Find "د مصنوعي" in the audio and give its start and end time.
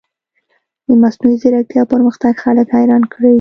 0.87-1.37